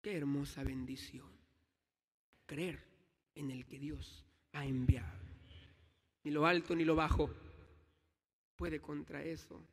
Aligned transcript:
Qué 0.00 0.16
hermosa 0.16 0.62
bendición. 0.62 1.30
Creer 2.46 2.82
en 3.34 3.50
el 3.50 3.66
que 3.66 3.78
Dios 3.78 4.24
ha 4.52 4.64
enviado. 4.64 5.18
Ni 6.24 6.30
lo 6.30 6.46
alto 6.46 6.74
ni 6.74 6.84
lo 6.84 6.94
bajo 6.94 7.30
puede 8.56 8.80
contra 8.80 9.22
eso. 9.22 9.64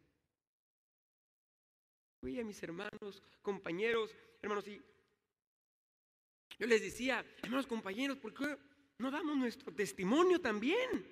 Oye, 2.22 2.44
mis 2.44 2.62
hermanos, 2.64 3.22
compañeros, 3.42 4.16
hermanos, 4.42 4.68
y 4.68 4.82
yo 6.58 6.68
les 6.68 6.82
decía, 6.82 7.26
hermanos, 7.42 7.68
compañeros, 7.68 8.18
¿por 8.18 8.34
qué 8.34 8.58
no 9.00 9.12
damos 9.12 9.38
nuestro 9.38 9.74
testimonio 9.74 10.40
también 10.40 11.06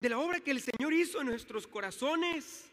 de 0.00 0.08
la 0.08 0.18
obra 0.18 0.40
que 0.40 0.50
el 0.50 0.60
Señor 0.60 0.92
hizo 0.92 1.20
en 1.20 1.28
nuestros 1.28 1.66
corazones? 1.66 2.70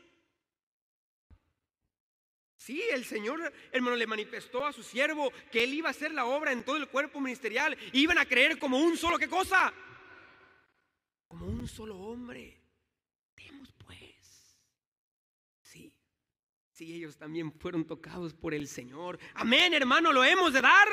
Sí, 2.71 2.81
el 2.89 3.03
Señor, 3.03 3.51
hermano, 3.73 3.97
le 3.97 4.07
manifestó 4.07 4.65
a 4.65 4.71
su 4.71 4.81
siervo 4.81 5.29
que 5.51 5.61
él 5.61 5.73
iba 5.73 5.89
a 5.89 5.91
hacer 5.91 6.14
la 6.14 6.23
obra 6.23 6.54
en 6.54 6.64
todo 6.64 6.77
el 6.77 6.87
cuerpo 6.87 7.19
ministerial. 7.19 7.77
Iban 7.91 8.18
a 8.18 8.25
creer 8.25 8.57
como 8.57 8.79
un 8.79 8.96
solo, 8.96 9.18
¿qué 9.18 9.27
cosa? 9.27 9.73
Como 11.27 11.47
un 11.47 11.68
solo 11.68 11.97
hombre. 11.97 12.61
Demos 13.36 13.73
pues. 13.73 14.57
Sí, 15.60 15.93
sí, 16.71 16.93
ellos 16.93 17.18
también 17.18 17.51
fueron 17.51 17.83
tocados 17.83 18.33
por 18.33 18.54
el 18.54 18.69
Señor. 18.69 19.19
Amén, 19.33 19.74
hermano, 19.74 20.13
lo 20.13 20.24
hemos 20.24 20.54
de 20.54 20.61
dar. 20.61 20.88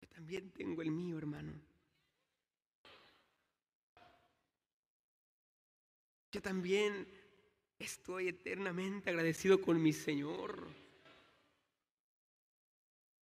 Yo 0.00 0.08
también 0.08 0.50
tengo 0.52 0.80
el 0.80 0.90
mío, 0.90 1.18
hermano. 1.18 1.52
Yo 6.32 6.40
también 6.40 7.17
estoy 7.78 8.28
eternamente 8.28 9.10
agradecido 9.10 9.60
con 9.60 9.80
mi 9.80 9.92
Señor. 9.92 10.66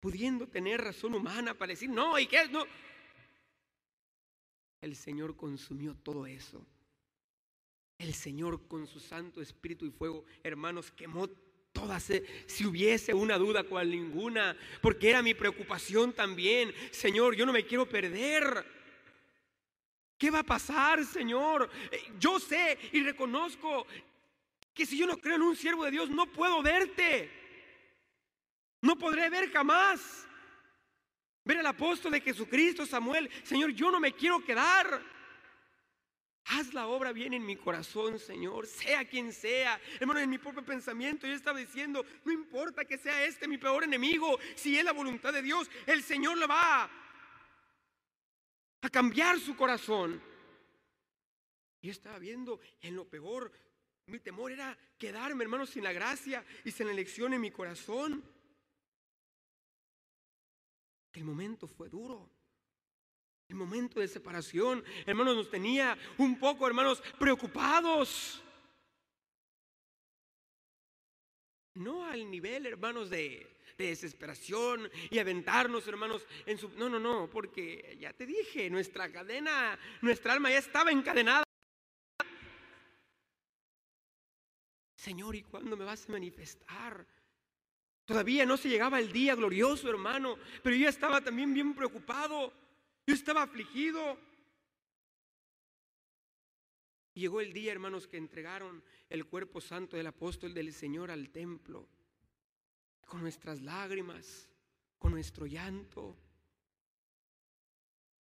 Pudiendo 0.01 0.47
tener 0.47 0.83
razón 0.83 1.15
humana 1.15 1.55
para 1.55 1.71
decir, 1.71 1.89
no, 1.89 2.19
¿y 2.19 2.27
qué? 2.27 2.47
No. 2.49 2.65
El 4.81 4.97
Señor 4.97 5.37
consumió 5.37 5.95
todo 5.95 6.27
eso. 6.27 6.65
El 7.99 8.13
Señor 8.13 8.67
con 8.69 8.87
su 8.87 9.01
Santo 9.01 9.41
Espíritu 9.41 9.87
y 9.87 9.91
Fuego, 9.91 10.25
hermanos, 10.43 10.91
quemó 10.91 11.29
todas, 11.73 12.13
si 12.47 12.67
hubiese 12.67 13.15
una 13.15 13.39
duda 13.39 13.65
cual 13.65 13.91
ninguna, 13.91 14.57
porque 14.83 15.11
era 15.11 15.23
mi 15.23 15.35
preocupación 15.35 16.13
también. 16.13 16.73
Señor, 16.91 17.35
yo 17.35 17.47
no 17.47 17.53
me 17.53 17.65
quiero 17.65 17.89
perder. 17.89 18.65
¿Qué 20.19 20.31
va 20.31 20.41
a 20.41 20.45
pasar, 20.45 21.05
Señor? 21.05 21.69
Eh, 21.91 22.13
yo 22.19 22.39
sé 22.39 22.79
y 22.93 23.03
reconozco 23.03 23.87
que 24.75 24.85
si 24.85 24.99
yo 24.99 25.07
no 25.07 25.17
creo 25.19 25.37
en 25.37 25.43
un 25.43 25.57
siervo 25.57 25.85
de 25.85 25.93
Dios, 25.93 26.11
no 26.11 26.27
puedo 26.27 26.63
verte. 26.63 27.31
No 28.83 28.99
podré 28.99 29.31
ver 29.31 29.51
jamás. 29.51 30.29
Ver 31.45 31.59
al 31.59 31.67
apóstol 31.67 32.13
de 32.13 32.21
Jesucristo, 32.21 32.85
Samuel. 32.85 33.31
Señor, 33.45 33.71
yo 33.71 33.91
no 33.91 34.01
me 34.01 34.13
quiero 34.13 34.45
quedar. 34.45 35.03
Haz 36.47 36.75
la 36.75 36.89
obra 36.89 37.13
bien 37.13 37.33
en 37.33 37.47
mi 37.47 37.57
corazón, 37.57 38.19
Señor, 38.19 38.67
sea 38.67 39.07
quien 39.07 39.33
sea. 39.33 39.81
Hermano, 39.99 40.21
en 40.21 40.29
mi 40.29 40.37
propio 40.37 40.63
pensamiento 40.63 41.27
yo 41.27 41.33
estaba 41.33 41.59
diciendo, 41.59 42.05
no 42.25 42.33
importa 42.33 42.85
que 42.85 42.99
sea 42.99 43.25
este 43.25 43.49
mi 43.49 43.57
peor 43.57 43.85
enemigo, 43.85 44.39
si 44.55 44.79
es 44.79 44.85
la 44.85 44.93
voluntad 44.93 45.33
de 45.33 45.41
Dios, 45.41 45.71
el 45.87 46.03
Señor 46.03 46.37
le 46.37 46.47
va 46.47 46.91
a 48.83 48.91
cambiar 48.91 49.41
su 49.41 49.57
corazón. 49.57 50.23
Yo 51.81 51.91
estaba 51.91 52.19
viendo 52.19 52.61
en 52.83 52.97
lo 52.97 53.09
peor 53.09 53.51
mi 54.07 54.19
temor 54.19 54.53
era 54.53 54.77
quedarme, 54.99 55.45
hermanos, 55.45 55.71
sin 55.71 55.85
la 55.85 55.93
gracia 55.93 56.45
y 56.65 56.71
sin 56.71 56.87
la 56.87 56.93
elección 56.93 57.33
en 57.33 57.41
mi 57.41 57.51
corazón. 57.51 58.23
El 61.13 61.25
momento 61.25 61.67
fue 61.67 61.89
duro. 61.89 62.31
El 63.49 63.57
momento 63.57 64.01
de 64.01 64.09
separación, 64.09 64.83
hermanos, 65.07 65.37
nos 65.37 65.51
tenía 65.51 65.97
un 66.19 66.39
poco, 66.39 66.67
hermanos, 66.67 67.03
preocupados. 67.19 68.43
No 71.75 72.05
al 72.05 72.31
nivel, 72.31 72.67
hermanos, 72.67 73.11
de, 73.11 73.57
de, 73.77 73.87
desesperación 73.87 74.91
y 75.11 75.19
aventarnos, 75.19 75.87
hermanos, 75.89 76.27
en 76.47 76.57
su... 76.59 76.69
No, 76.71 76.89
no, 76.89 76.99
no, 76.99 77.29
porque 77.29 77.97
ya 78.01 78.13
te 78.13 78.27
dije, 78.27 78.71
nuestra 78.71 79.11
cadena, 79.11 79.79
nuestra 80.01 80.33
alma 80.33 80.51
ya 80.51 80.59
estaba 80.59 80.91
encadenada. 80.91 81.44
Señor, 85.05 85.37
¿y 85.37 85.43
cuándo 85.43 85.77
me 85.77 85.85
vas 85.85 86.09
a 86.09 86.13
manifestar? 86.13 87.07
Todavía 88.07 88.47
no 88.47 88.57
se 88.57 88.71
llegaba 88.71 88.99
el 88.99 89.13
día 89.13 89.35
glorioso, 89.35 89.91
hermano, 89.91 90.39
pero 90.63 90.75
yo 90.75 90.89
estaba 90.89 91.21
también 91.21 91.53
bien 91.53 91.75
preocupado. 91.75 92.55
Yo 93.07 93.13
estaba 93.13 93.43
afligido. 93.43 94.19
Llegó 97.13 97.43
el 97.43 97.53
día, 97.53 97.73
hermanos, 97.73 98.07
que 98.07 98.17
entregaron 98.17 98.83
el 99.11 99.27
cuerpo 99.27 99.61
santo 99.61 99.99
del 99.99 100.07
apóstol 100.07 100.55
del 100.55 100.73
Señor 100.73 101.11
al 101.11 101.29
templo, 101.29 101.87
con 103.07 103.21
nuestras 103.21 103.61
lágrimas, 103.61 104.49
con 104.99 105.13
nuestro 105.13 105.45
llanto 105.45 106.17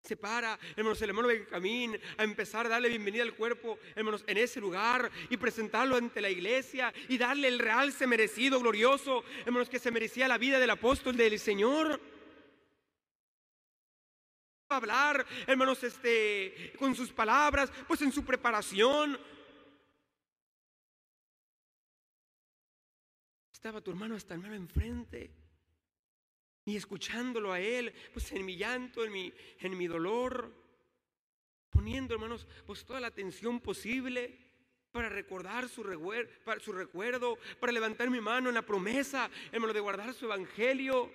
se 0.04 0.18
para, 0.18 0.58
hermanos, 0.76 1.00
el 1.00 1.08
hermano 1.08 1.28
Benjamín 1.28 1.98
a 2.18 2.24
empezar 2.24 2.66
a 2.66 2.68
darle 2.68 2.90
bienvenida 2.90 3.22
al 3.22 3.34
cuerpo, 3.34 3.78
hermanos, 3.94 4.22
en 4.26 4.36
ese 4.36 4.60
lugar 4.60 5.10
y 5.30 5.38
presentarlo 5.38 5.96
ante 5.96 6.20
la 6.20 6.28
iglesia 6.28 6.92
y 7.08 7.16
darle 7.16 7.48
el 7.48 7.58
realce 7.58 8.06
merecido, 8.06 8.60
glorioso, 8.60 9.24
hermanos, 9.46 9.70
que 9.70 9.78
se 9.78 9.90
merecía 9.90 10.28
la 10.28 10.36
vida 10.36 10.58
del 10.58 10.68
apóstol 10.68 11.16
del 11.16 11.38
Señor. 11.38 11.98
Hablar, 14.68 15.24
hermanos, 15.46 15.82
este, 15.82 16.74
con 16.78 16.94
sus 16.94 17.10
palabras, 17.10 17.72
pues 17.88 18.02
en 18.02 18.12
su 18.12 18.26
preparación. 18.26 19.18
Estaba 23.50 23.80
tu 23.80 23.90
hermano 23.90 24.16
hasta 24.16 24.34
el 24.34 24.44
enfrente 24.52 25.43
y 26.64 26.76
escuchándolo 26.76 27.52
a 27.52 27.60
Él, 27.60 27.92
pues 28.12 28.32
en 28.32 28.44
mi 28.44 28.56
llanto, 28.56 29.04
en 29.04 29.12
mi, 29.12 29.32
en 29.58 29.76
mi 29.76 29.86
dolor, 29.86 30.52
poniendo, 31.70 32.14
hermanos, 32.14 32.46
pues 32.66 32.84
toda 32.84 33.00
la 33.00 33.08
atención 33.08 33.60
posible 33.60 34.38
para 34.90 35.08
recordar 35.08 35.68
su, 35.68 35.82
para 36.44 36.60
su 36.60 36.72
recuerdo, 36.72 37.36
para 37.60 37.72
levantar 37.72 38.10
mi 38.10 38.20
mano 38.20 38.48
en 38.48 38.54
la 38.54 38.62
promesa, 38.62 39.30
hermano, 39.52 39.72
de 39.72 39.80
guardar 39.80 40.14
su 40.14 40.26
evangelio. 40.26 41.12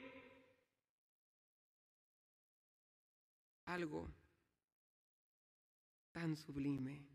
Algo 3.65 4.11
tan 6.11 6.35
sublime 6.35 7.07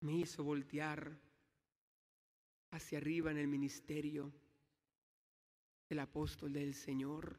me 0.00 0.14
hizo 0.14 0.42
voltear 0.42 1.18
hacia 2.70 2.98
arriba 2.98 3.30
en 3.30 3.38
el 3.38 3.48
ministerio 3.48 4.32
el 5.88 5.98
apóstol 5.98 6.52
del 6.52 6.74
Señor 6.74 7.38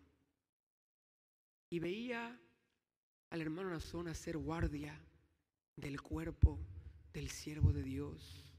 y 1.69 1.79
veía 1.79 2.39
al 3.29 3.41
hermano 3.41 3.69
Nazón 3.69 4.07
hacer 4.07 4.37
guardia 4.37 4.99
del 5.75 6.01
cuerpo 6.01 6.59
del 7.11 7.29
siervo 7.29 7.73
de 7.73 7.83
Dios. 7.83 8.53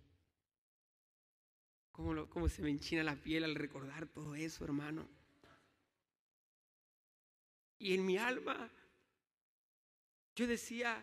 ¿Cómo, 1.93 2.29
¿Cómo, 2.29 2.49
se 2.49 2.63
me 2.63 2.71
enchina 2.71 3.03
la 3.03 3.17
piel 3.17 3.45
al 3.45 3.55
recordar 3.55 4.07
todo 4.07 4.35
eso, 4.35 4.65
hermano? 4.65 5.09
Y 7.79 7.95
en 7.95 8.05
mi 8.05 8.19
alma 8.19 8.71
yo 10.35 10.47
decía, 10.47 11.03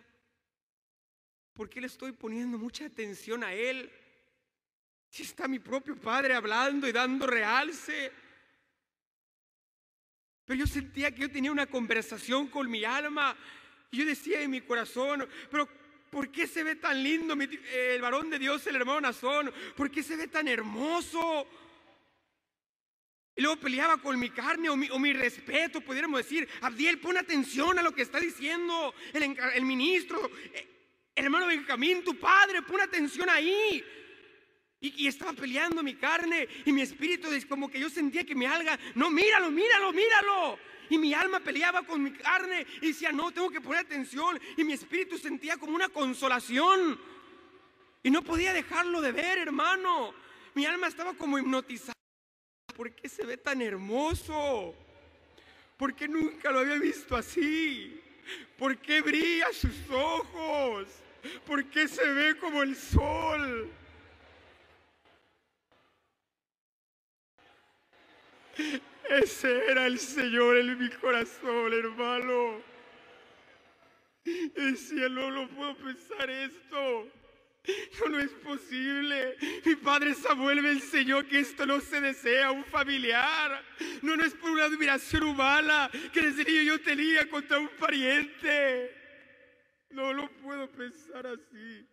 ¿por 1.53 1.69
qué 1.69 1.81
le 1.81 1.88
estoy 1.88 2.11
poniendo 2.11 2.57
mucha 2.57 2.85
atención 2.85 3.44
a 3.44 3.53
él? 3.53 3.91
Si 5.09 5.23
está 5.23 5.47
mi 5.47 5.59
propio 5.59 5.95
padre 6.00 6.36
hablando 6.36 6.88
y 6.88 6.91
dando 6.91 7.25
realce. 7.25 8.12
Pero 10.45 10.60
yo 10.60 10.68
sentía 10.68 11.12
que 11.12 11.22
yo 11.22 11.31
tenía 11.31 11.51
una 11.51 11.68
conversación 11.68 12.48
con 12.48 12.69
mi 12.69 12.84
alma. 12.84 13.36
Y 13.92 13.98
yo 13.98 14.06
decía 14.06 14.42
en 14.42 14.51
mi 14.51 14.62
corazón, 14.62 15.28
pero 15.50 15.68
¿por 16.10 16.30
qué 16.30 16.48
se 16.48 16.63
ve 16.63 16.75
tan 16.75 17.01
lindo 17.01 17.36
el 17.36 18.01
varón 18.01 18.30
de 18.30 18.40
Dios, 18.40 18.66
el 18.68 18.75
hermano 18.75 19.01
Nazón? 19.01 19.54
¿Por 19.75 19.90
qué 19.90 20.04
se 20.04 20.16
ve 20.16 20.28
tan 20.28 20.48
hermoso? 20.48 21.48
Y 23.36 23.42
luego 23.42 23.60
peleaba 23.60 23.98
con 23.98 24.19
mi 24.19 24.30
carne 24.30 24.69
o 24.69 24.75
mi, 24.75 25.13
respeto, 25.13 25.81
pudiéramos 25.81 26.19
decir, 26.19 26.48
Abdiel, 26.62 27.00
pon 27.00 27.18
atención 27.18 27.80
a 27.80 27.81
lo 27.81 27.94
que 27.94 28.04
está 28.04 28.19
diciendo 28.19 28.94
el, 29.12 29.36
el 29.56 29.66
ministro. 29.66 30.30
Eh, 30.54 30.68
hermano 31.16 31.48
Benjamín, 31.48 32.04
tu 32.04 32.19
padre, 32.19 32.62
pon 32.62 32.81
atención 32.81 33.30
ahí. 33.30 33.84
Y, 34.83 35.07
estaba 35.07 35.31
peleando 35.31 35.81
mi 35.81 35.95
carne 35.95 36.45
y 36.65 36.74
mi 36.74 36.81
espíritu, 36.81 37.30
como 37.47 37.71
que 37.71 37.80
yo 37.80 37.89
sentía 37.89 38.25
que 38.25 38.35
mi 38.35 38.45
alga, 38.45 38.77
no, 38.95 39.09
míralo, 39.09 39.50
míralo, 39.50 39.94
míralo. 39.94 40.59
Y 40.89 40.97
mi 40.97 41.13
alma 41.13 41.39
peleaba 41.39 41.83
con 41.83 42.03
mi 42.03 42.12
carne 42.12 42.68
y 42.81 42.88
decía, 42.88 43.13
no, 43.13 43.31
tengo 43.31 43.50
que 43.50 43.62
poner 43.62 43.85
atención. 43.85 44.38
Y 44.57 44.65
mi 44.65 44.74
espíritu 44.74 45.18
sentía 45.18 45.56
como 45.56 45.74
una 45.74 45.88
consolación. 45.88 47.00
Y 48.03 48.12
no 48.12 48.24
podía 48.24 48.51
dejarlo 48.51 49.00
de 49.00 49.13
ver, 49.13 49.38
hermano. 49.38 50.13
mi 50.53 50.65
alma 50.65 50.88
estaba 50.88 51.13
como 51.13 51.39
hipnotizada. 51.39 51.94
¿Por 52.75 52.94
qué 52.94 53.07
se 53.07 53.25
ve 53.25 53.38
tan 53.38 53.62
hermoso? 53.62 54.75
¿Por 55.77 55.95
qué 55.95 56.09
nunca 56.09 56.51
lo 56.51 56.59
había 56.59 56.75
visto 56.75 57.15
así? 57.15 58.01
¿Por 58.57 58.77
qué 58.79 59.00
brilla 59.00 59.47
sus 59.53 59.89
ojos? 59.89 60.89
¿Por 61.45 61.69
qué 61.69 61.88
se 61.88 62.06
ve 62.06 62.38
como 62.38 62.63
el 62.63 62.75
sol? 62.75 63.71
Ese 69.09 69.65
era 69.69 69.88
el 69.88 70.00
Señor 70.00 70.57
en 70.57 70.77
mi 70.77 70.89
corazón, 70.89 71.73
hermano. 71.73 72.61
Decía, 74.23 75.09
no 75.09 75.29
lo 75.29 75.47
puedo 75.50 75.75
pensar 75.77 76.29
esto. 76.29 77.07
No, 78.00 78.09
no 78.09 78.19
es 78.19 78.31
posible. 78.31 79.38
Mi 79.65 79.75
padre 79.75 80.13
Samuel 80.13 80.61
me 80.61 80.71
enseñó 80.71 81.25
que 81.25 81.39
esto 81.39 81.65
no 81.65 81.79
se 81.79 82.01
desea 82.01 82.51
un 82.51 82.65
familiar. 82.65 83.63
No, 84.01 84.17
no 84.17 84.25
es 84.25 84.33
por 84.33 84.51
una 84.51 84.65
admiración 84.65 85.23
humana 85.23 85.89
que 86.11 86.21
desde 86.21 86.44
niño 86.44 86.63
yo 86.63 86.81
tenía 86.81 87.29
contra 87.29 87.59
un 87.59 87.69
pariente. 87.69 88.94
No 89.91 90.11
lo 90.11 90.29
puedo 90.41 90.69
pensar 90.71 91.25
así. 91.27 91.88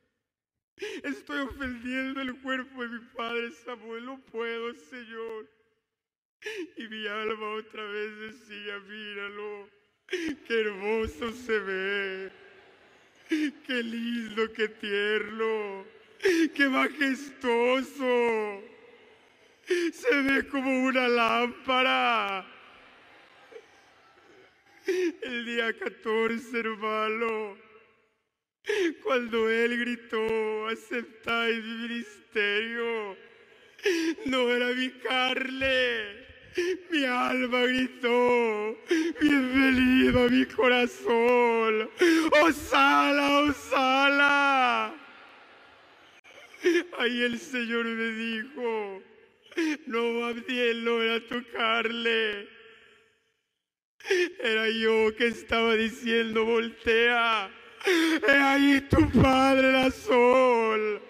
Estoy 1.04 1.40
ofendiendo 1.40 2.20
el 2.20 2.40
cuerpo 2.40 2.82
de 2.82 2.88
mi 2.88 3.04
padre 3.14 3.50
Samuel. 3.52 4.06
No 4.06 4.20
puedo, 4.20 4.74
Señor. 4.74 5.59
Y 6.76 6.88
mi 6.88 7.06
alma 7.06 7.50
otra 7.56 7.84
vez 7.84 8.18
decía, 8.18 8.78
míralo, 8.88 9.68
qué 10.08 10.60
hermoso 10.60 11.32
se 11.32 11.58
ve, 11.58 12.32
qué 13.28 13.82
lindo, 13.82 14.50
qué 14.52 14.68
tierno, 14.68 15.84
qué 16.54 16.68
majestuoso. 16.68 18.62
Se 19.92 20.22
ve 20.22 20.48
como 20.48 20.84
una 20.84 21.08
lámpara. 21.08 22.46
El 25.22 25.44
día 25.44 25.72
14, 25.78 26.58
hermano, 26.58 27.58
cuando 29.02 29.50
él 29.50 29.78
gritó, 29.78 30.68
aceptáis 30.68 31.62
mi 31.62 31.88
ministerio, 31.88 33.16
no 34.24 34.50
era 34.50 34.68
mi 34.68 34.90
carne 34.90 36.29
mi 36.90 37.04
alma 37.04 37.62
gritó, 37.62 38.76
bienvenido 39.20 40.24
a 40.24 40.28
mi 40.28 40.44
corazón. 40.46 41.90
Osala, 42.42 43.40
Osala. 43.40 44.94
Ahí 46.98 47.22
el 47.22 47.38
Señor 47.38 47.84
me 47.84 48.10
dijo, 48.12 49.02
no, 49.86 50.24
Abdiel, 50.26 50.84
no 50.84 51.02
era 51.02 51.20
tocarle. 51.26 52.48
Era 54.42 54.68
yo 54.68 55.14
que 55.16 55.28
estaba 55.28 55.74
diciendo, 55.74 56.44
voltea. 56.44 57.50
He 58.28 58.32
ahí 58.32 58.80
tu 58.90 59.10
padre, 59.10 59.72
la 59.72 59.90
sol. 59.90 61.00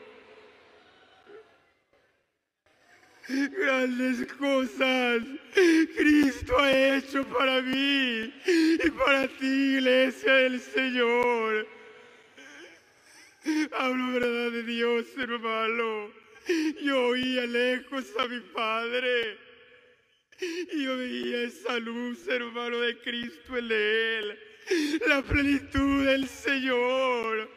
Grandes 3.31 4.27
cosas 4.33 5.23
Cristo 5.55 6.59
ha 6.59 6.97
hecho 6.97 7.25
para 7.29 7.63
mí 7.63 8.33
y 8.45 8.91
para 8.91 9.29
ti, 9.29 9.77
iglesia 9.77 10.33
del 10.33 10.61
Señor. 10.61 11.69
Hablo 13.73 14.13
verdad 14.15 14.51
de 14.51 14.63
Dios, 14.65 15.07
hermano. 15.17 16.11
Yo 16.83 17.09
oía 17.09 17.47
lejos 17.47 18.07
a 18.19 18.27
mi 18.27 18.41
Padre 18.41 19.39
y 20.73 20.83
yo 20.83 20.97
veía 20.97 21.43
esa 21.43 21.79
luz, 21.79 22.27
hermano, 22.27 22.81
de 22.81 22.99
Cristo 22.99 23.57
en 23.57 23.71
él 23.71 24.50
la 25.07 25.23
plenitud 25.23 26.05
del 26.05 26.29
Señor 26.29 27.51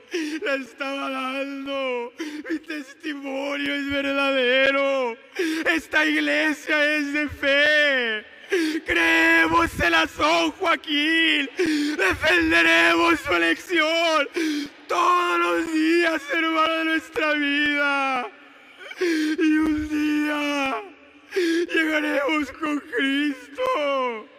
la 0.44 0.56
estaba 0.56 1.10
dando. 1.10 2.14
Mi 2.50 2.60
testimonio 2.60 3.74
es 3.74 3.90
verdadero. 3.90 5.18
Esta 5.66 6.06
iglesia 6.06 6.96
es 6.96 7.14
de 7.14 7.30
fe. 7.30 8.26
Creemos 8.86 9.80
en 9.80 9.92
la 9.92 10.08
San 10.08 10.52
Joaquín. 10.52 11.50
Defenderemos 11.98 13.20
su 13.20 13.34
elección 13.34 14.30
todos 14.88 15.40
los 15.40 15.74
días, 15.74 16.22
hermano, 16.32 16.74
de 16.74 16.86
nuestra 16.86 17.34
vida. 17.34 18.28
Y 19.00 19.58
un 19.58 19.90
día 19.90 20.84
llegaremos 21.74 22.52
con 22.52 22.80
Cristo 22.80 24.30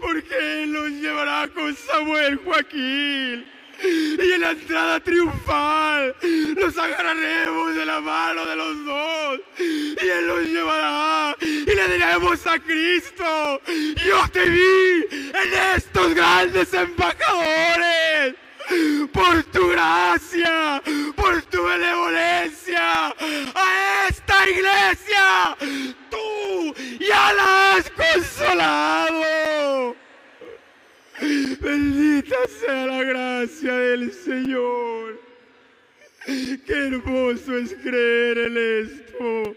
porque 0.00 0.62
Él 0.62 0.72
nos 0.72 0.90
llevará 0.90 1.48
con 1.48 1.74
Samuel 1.76 2.36
Joaquín. 2.44 3.46
Y 3.82 4.32
en 4.32 4.40
la 4.40 4.50
entrada 4.52 5.00
triunfal 5.00 6.14
nos 6.56 6.78
agarraremos 6.78 7.74
de 7.74 7.84
la 7.84 8.00
mano 8.00 8.46
de 8.46 8.54
los 8.54 8.84
dos 8.84 9.40
y 9.58 10.08
Él 10.08 10.26
nos 10.28 10.46
llevará 10.46 11.36
y 11.40 11.64
le 11.74 11.88
diremos 11.88 12.46
a 12.46 12.60
Cristo, 12.60 13.60
yo 14.06 14.28
te 14.32 14.48
vi 14.48 15.04
en 15.10 15.76
estos 15.76 16.14
grandes 16.14 16.72
embajadores 16.74 18.36
por 19.12 19.42
tu 19.44 19.68
gracia, 19.68 20.82
por 21.16 21.42
tu 21.42 21.64
benevolencia 21.64 23.08
a 23.08 24.06
esta 24.08 24.48
iglesia. 24.48 25.56
Tú 26.10 26.74
ya 27.00 27.32
la 27.32 27.74
has 27.74 27.90
consolado. 27.90 29.41
Sea 32.48 32.86
la 32.86 33.02
gracia 33.04 33.72
del 33.72 34.12
Señor. 34.12 35.20
Qué 36.26 36.62
hermoso 36.68 37.56
es 37.56 37.74
creer 37.74 38.38
en 38.38 38.86
esto. 38.86 39.56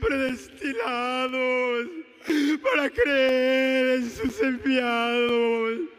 Predestinados 0.00 1.86
para 2.62 2.90
creer 2.90 3.98
en 3.98 4.10
sus 4.10 4.42
enviados 4.42 5.96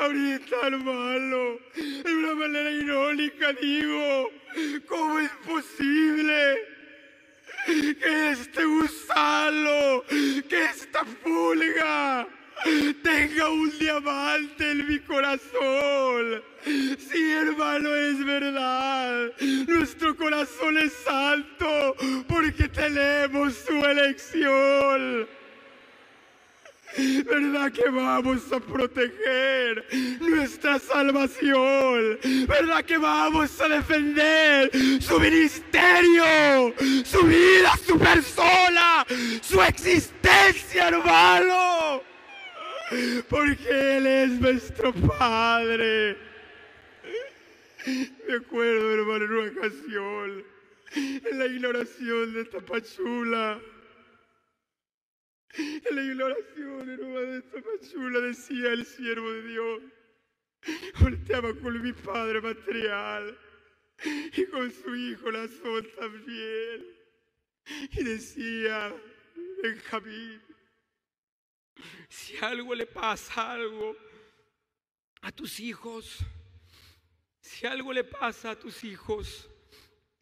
Ahorita, 0.00 0.56
hermano, 0.68 1.58
de 1.74 2.14
una 2.14 2.34
manera 2.36 2.70
irónica 2.70 3.52
digo, 3.54 4.30
¿cómo 4.86 5.18
es 5.18 5.30
posible 5.44 6.58
que 7.66 8.30
este 8.30 8.64
gusano, 8.64 10.04
que 10.48 10.64
esta 10.64 11.02
pulga 11.24 12.28
tenga 13.02 13.48
un 13.48 13.78
diamante 13.78 14.70
en 14.70 14.88
mi 14.88 14.98
corazón? 15.00 16.42
Sí, 16.64 17.32
hermano, 17.32 17.94
es 17.94 18.24
verdad. 18.24 19.32
Nuestro 19.66 20.16
corazón 20.16 20.78
es 20.78 20.92
santo 21.04 21.96
porque 22.28 22.68
tenemos 22.68 23.54
su 23.54 23.84
elección. 23.84 25.28
¿Verdad 26.96 27.70
que 27.70 27.88
vamos 27.90 28.50
a 28.52 28.58
proteger 28.58 29.84
nuestra 30.20 30.78
salvación? 30.78 32.18
¿Verdad 32.48 32.84
que 32.84 32.98
vamos 32.98 33.60
a 33.60 33.68
defender 33.68 34.70
su 35.00 35.20
ministerio, 35.20 36.74
su 37.04 37.22
vida, 37.22 37.72
su 37.86 37.98
persona, 37.98 39.06
su 39.42 39.62
existencia, 39.62 40.88
hermano? 40.88 42.02
Porque 43.28 43.96
Él 43.96 44.06
es 44.06 44.40
nuestro 44.40 44.92
Padre. 44.94 46.16
Me 48.26 48.34
acuerdo, 48.34 48.94
hermano, 48.94 49.24
en 49.24 49.32
una 49.32 49.50
ocasión, 49.50 50.44
en 50.94 51.38
la 51.38 51.46
ignoración 51.46 52.34
de 52.34 52.44
Tapachula. 52.46 53.60
En 55.56 55.96
la 55.96 56.02
ignoración, 56.02 56.90
hermano, 56.90 57.20
de 57.20 57.42
Tapachula 57.42 58.20
decía 58.20 58.72
el 58.72 58.86
siervo 58.86 59.32
de 59.32 59.42
Dios. 59.42 59.82
Volteaba 61.00 61.54
con 61.54 61.82
mi 61.82 61.92
padre 61.92 62.40
material 62.40 63.38
y 64.36 64.44
con 64.46 64.70
su 64.72 64.94
hijo 64.96 65.30
Nazón 65.30 65.86
también. 65.98 66.86
Y 67.92 68.02
decía, 68.02 68.94
Benjamín, 69.62 70.40
si 72.08 72.36
algo 72.38 72.74
le 72.74 72.86
pasa 72.86 73.52
algo 73.52 73.96
a 75.22 75.32
tus 75.32 75.60
hijos, 75.60 76.18
si 77.40 77.66
algo 77.66 77.92
le 77.92 78.04
pasa 78.04 78.52
a 78.52 78.58
tus 78.58 78.84
hijos, 78.84 79.48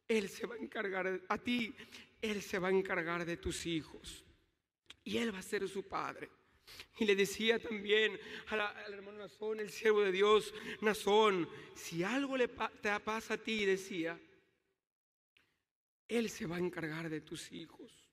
Él 0.08 0.28
se 0.28 0.46
va 0.46 0.54
a 0.54 0.58
encargar 0.58 1.20
a 1.28 1.38
ti, 1.38 1.74
Él 2.22 2.42
se 2.42 2.58
va 2.58 2.68
a 2.68 2.72
encargar 2.72 3.24
de 3.24 3.36
tus 3.36 3.66
hijos 3.66 4.26
y 5.06 5.18
él 5.18 5.32
va 5.32 5.38
a 5.38 5.42
ser 5.42 5.66
su 5.68 5.84
padre. 5.84 6.28
Y 6.98 7.04
le 7.04 7.14
decía 7.14 7.60
también 7.60 8.18
al 8.48 8.92
hermano 8.92 9.18
Nazón, 9.18 9.60
el 9.60 9.70
siervo 9.70 10.02
de 10.02 10.10
Dios, 10.10 10.52
Nazón, 10.80 11.48
si 11.74 12.02
algo 12.02 12.36
le 12.36 12.48
te 12.48 13.00
pasa 13.00 13.34
a 13.34 13.38
ti, 13.38 13.64
decía, 13.64 14.20
Él 16.08 16.28
se 16.28 16.46
va 16.46 16.56
a 16.56 16.58
encargar 16.58 17.08
de 17.08 17.20
tus 17.20 17.52
hijos. 17.52 18.05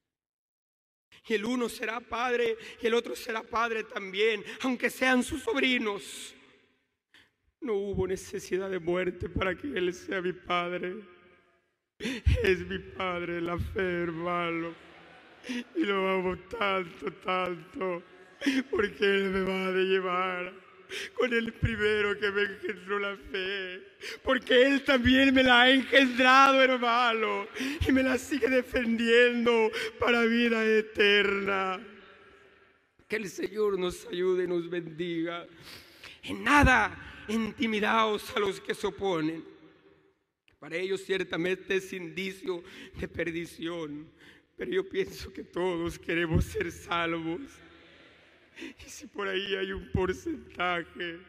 Y 1.27 1.35
el 1.35 1.45
uno 1.45 1.69
será 1.69 1.99
padre 1.99 2.57
y 2.81 2.87
el 2.87 2.93
otro 2.93 3.15
será 3.15 3.43
padre 3.43 3.83
también, 3.83 4.43
aunque 4.61 4.89
sean 4.89 5.23
sus 5.23 5.43
sobrinos. 5.43 6.35
No 7.61 7.73
hubo 7.75 8.07
necesidad 8.07 8.69
de 8.69 8.79
muerte 8.79 9.29
para 9.29 9.55
que 9.55 9.67
Él 9.67 9.93
sea 9.93 10.21
mi 10.21 10.33
padre. 10.33 10.95
Es 12.43 12.59
mi 12.67 12.79
padre, 12.79 13.39
la 13.39 13.57
fe, 13.57 14.03
hermano. 14.03 14.75
Y 15.75 15.83
lo 15.83 16.09
amo 16.09 16.37
tanto, 16.49 17.11
tanto, 17.13 18.03
porque 18.69 19.05
Él 19.05 19.29
me 19.29 19.41
va 19.43 19.67
a 19.67 19.71
llevar 19.71 20.53
con 21.13 21.33
el 21.33 21.53
primero 21.53 22.17
que 22.19 22.31
me 22.31 22.41
engendró 22.43 22.99
la 22.99 23.15
fe, 23.17 23.81
porque 24.23 24.65
Él 24.65 24.83
también 24.83 25.33
me 25.33 25.43
la 25.43 25.61
ha 25.61 25.69
engendrado, 25.69 26.61
hermano, 26.61 27.47
y 27.87 27.91
me 27.91 28.03
la 28.03 28.17
sigue 28.17 28.49
defendiendo 28.49 29.71
para 29.99 30.23
vida 30.23 30.65
eterna. 30.65 31.79
Que 33.07 33.15
el 33.17 33.29
Señor 33.29 33.77
nos 33.77 34.05
ayude 34.07 34.45
y 34.45 34.47
nos 34.47 34.69
bendiga. 34.69 35.45
En 36.23 36.43
nada 36.43 37.13
intimidaos 37.27 38.35
a 38.35 38.39
los 38.39 38.59
que 38.59 38.73
se 38.73 38.87
oponen. 38.87 39.43
Para 40.59 40.77
ellos 40.77 41.03
ciertamente 41.03 41.75
es 41.75 41.91
indicio 41.91 42.63
de 42.95 43.07
perdición, 43.07 44.09
pero 44.55 44.71
yo 44.71 44.87
pienso 44.87 45.31
que 45.33 45.43
todos 45.43 45.99
queremos 45.99 46.45
ser 46.45 46.71
salvos. 46.71 47.41
Y 48.85 48.89
si 48.89 49.07
por 49.07 49.27
ahí 49.27 49.55
hay 49.55 49.71
un 49.71 49.89
porcentaje, 49.91 51.19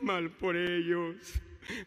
mal 0.00 0.30
por 0.30 0.56
ellos. 0.56 1.16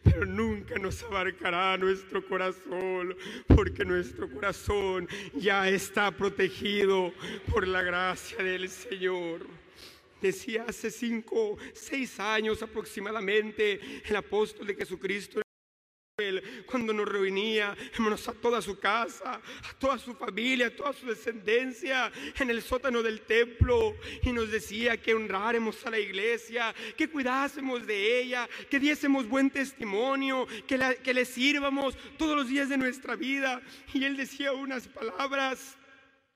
Pero 0.02 0.24
nunca 0.24 0.76
nos 0.78 1.02
abarcará 1.04 1.76
nuestro 1.78 2.26
corazón, 2.26 3.16
porque 3.46 3.84
nuestro 3.84 4.28
corazón 4.28 5.08
ya 5.34 5.68
está 5.68 6.10
protegido 6.10 7.12
por 7.50 7.66
la 7.66 7.82
gracia 7.82 8.42
del 8.42 8.68
Señor. 8.68 9.46
Decía 10.20 10.64
hace 10.66 10.90
cinco, 10.90 11.56
seis 11.72 12.18
años 12.18 12.60
aproximadamente 12.62 13.80
el 14.04 14.16
apóstol 14.16 14.66
de 14.66 14.74
Jesucristo 14.74 15.42
cuando 16.66 16.92
nos 16.92 17.06
reunía, 17.06 17.76
hermanos, 17.94 18.26
a 18.26 18.32
toda 18.32 18.60
su 18.60 18.76
casa, 18.76 19.34
a 19.34 19.74
toda 19.78 19.98
su 19.98 20.14
familia, 20.14 20.66
a 20.66 20.70
toda 20.70 20.92
su 20.92 21.06
descendencia 21.06 22.10
en 22.40 22.50
el 22.50 22.60
sótano 22.60 23.04
del 23.04 23.20
templo 23.20 23.94
y 24.22 24.32
nos 24.32 24.50
decía 24.50 24.96
que 24.96 25.14
honráramos 25.14 25.86
a 25.86 25.90
la 25.90 25.98
iglesia, 26.00 26.74
que 26.96 27.08
cuidásemos 27.08 27.86
de 27.86 28.20
ella, 28.20 28.48
que 28.68 28.80
diésemos 28.80 29.28
buen 29.28 29.48
testimonio, 29.48 30.48
que, 30.66 30.98
que 31.04 31.14
le 31.14 31.24
sirvamos 31.24 31.96
todos 32.16 32.36
los 32.36 32.48
días 32.48 32.68
de 32.68 32.78
nuestra 32.78 33.14
vida. 33.14 33.62
Y 33.94 34.02
él 34.02 34.16
decía 34.16 34.52
unas 34.52 34.88
palabras 34.88 35.78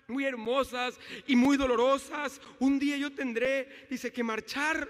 muy 0.06 0.24
hermosas 0.24 0.96
y 1.26 1.34
muy 1.34 1.56
dolorosas. 1.56 2.40
Un 2.60 2.78
día 2.78 2.96
yo 2.98 3.10
tendré, 3.10 3.86
dice, 3.90 4.12
que 4.12 4.22
marchar 4.22 4.88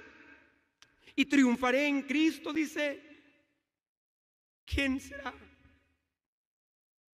y 1.17 1.25
triunfaré 1.25 1.87
en 1.87 2.03
Cristo, 2.03 2.53
dice 2.53 3.12
¿Quién 4.65 5.01
será? 5.01 5.35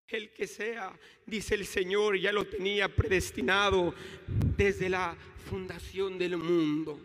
El 0.06 0.32
que 0.32 0.46
sea, 0.46 0.98
dice 1.26 1.54
el 1.54 1.66
Señor, 1.66 2.18
ya 2.18 2.32
lo 2.32 2.46
tenía 2.46 2.88
predestinado 2.94 3.94
desde 4.56 4.88
la 4.88 5.16
fundación 5.50 6.18
del 6.18 6.38
mundo. 6.38 6.98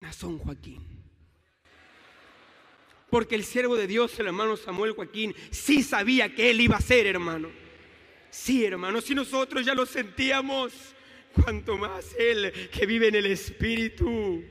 Nazón 0.00 0.38
Joaquín. 0.38 0.82
Porque 3.10 3.34
el 3.34 3.44
siervo 3.44 3.76
de 3.76 3.86
Dios, 3.86 4.18
el 4.18 4.26
hermano 4.26 4.56
Samuel 4.56 4.92
Joaquín, 4.92 5.34
sí 5.50 5.82
sabía 5.82 6.34
que 6.34 6.50
él 6.50 6.60
iba 6.60 6.76
a 6.76 6.80
ser, 6.80 7.06
hermano. 7.06 7.50
Sí, 8.30 8.64
hermano, 8.64 9.00
si 9.00 9.14
nosotros 9.14 9.64
ya 9.64 9.74
lo 9.74 9.86
sentíamos, 9.86 10.72
cuanto 11.34 11.76
más 11.76 12.14
él 12.18 12.52
que 12.72 12.86
vive 12.86 13.08
en 13.08 13.14
el 13.16 13.26
Espíritu. 13.26 14.42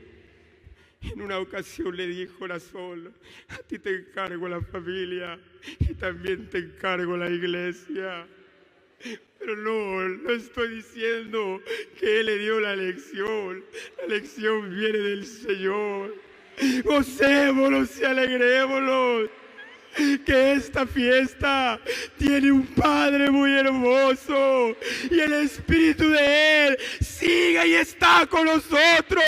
En 1.12 1.20
una 1.20 1.38
ocasión 1.38 1.96
le 1.96 2.06
dijo 2.06 2.46
sol, 2.58 3.12
a 3.48 3.58
ti 3.58 3.78
te 3.78 3.90
encargo 3.90 4.48
la 4.48 4.60
familia 4.60 5.38
y 5.80 5.94
también 5.94 6.48
te 6.48 6.58
encargo 6.58 7.16
la 7.16 7.28
iglesia. 7.30 8.26
Pero 9.38 9.56
no, 9.56 10.08
no 10.08 10.30
estoy 10.30 10.76
diciendo 10.76 11.60
que 11.98 12.20
Él 12.20 12.26
le 12.26 12.38
dio 12.38 12.60
la 12.60 12.74
lección. 12.74 13.64
La 13.98 14.06
lección 14.14 14.74
viene 14.74 14.98
del 14.98 15.26
Señor. 15.26 16.14
Gocémonos 16.84 18.00
y 18.00 18.04
alegrémonos 18.04 19.28
que 20.24 20.52
esta 20.54 20.86
fiesta 20.86 21.80
tiene 22.18 22.50
un 22.50 22.66
Padre 22.66 23.30
muy 23.30 23.52
hermoso 23.52 24.76
y 25.10 25.20
el 25.20 25.32
Espíritu 25.34 26.08
de 26.08 26.66
Él 26.68 26.78
sigue 27.24 27.66
y 27.68 27.74
está 27.74 28.26
con 28.26 28.44
nosotros 28.44 29.24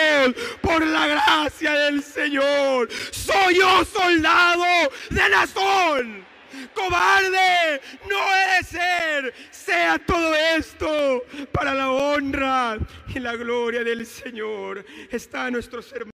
por 0.60 0.84
la 0.86 1.06
gracia 1.06 1.72
del 1.72 2.02
Señor. 2.02 2.88
Soy 3.10 3.56
yo 3.56 3.84
soldado 3.84 4.64
de 5.10 5.28
Nazón. 5.30 6.26
Cobarde, 6.74 7.80
no 8.08 8.16
he 8.16 8.56
de 8.56 8.64
ser. 8.64 9.34
Sea 9.50 9.98
todo 9.98 10.34
esto 10.34 11.24
para 11.52 11.74
la 11.74 11.90
honra 11.90 12.78
y 13.14 13.18
la 13.18 13.34
gloria 13.36 13.82
del 13.82 14.06
Señor. 14.06 14.84
Está 15.10 15.50
nuestro 15.50 15.80
hermanos. 15.80 16.04